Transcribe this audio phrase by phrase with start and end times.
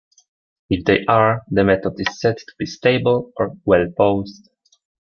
[0.67, 4.49] If they are, the method is said to be "stable" or "well-posed".